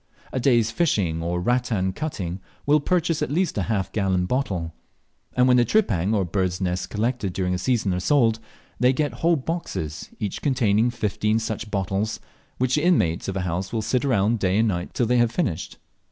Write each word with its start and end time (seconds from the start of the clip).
A 0.33 0.39
day's 0.39 0.71
fishing 0.71 1.21
or 1.21 1.39
rattan 1.39 1.93
cutting 1.93 2.39
will 2.65 2.79
purchase 2.79 3.21
at 3.21 3.29
least 3.29 3.55
a 3.59 3.69
half 3.69 3.91
gallon 3.91 4.25
bottle; 4.25 4.73
and 5.35 5.47
when 5.47 5.57
the 5.57 5.63
tripang 5.63 6.15
or 6.15 6.25
birds' 6.25 6.59
nests 6.59 6.87
collected 6.87 7.33
during 7.33 7.53
a 7.53 7.59
season 7.59 7.93
are 7.93 7.99
sold, 7.99 8.39
they 8.79 8.93
get 8.93 9.13
whole 9.21 9.35
boxes, 9.35 10.09
each 10.17 10.41
containing 10.41 10.89
fifteen 10.89 11.37
such 11.37 11.69
bottles, 11.69 12.19
which 12.57 12.73
the 12.73 12.83
inmates 12.83 13.27
of 13.27 13.37
a 13.37 13.41
house 13.41 13.71
will 13.71 13.83
sit 13.83 14.03
round 14.03 14.39
day 14.39 14.57
and 14.57 14.67
night 14.69 14.95
till 14.95 15.05
they 15.05 15.17
have 15.17 15.31
finished. 15.31 15.77